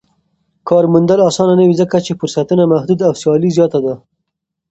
[0.67, 3.93] کار موندل اسانه نه وي ځکه چې فرصتونه محدود او سیالي زياته ده.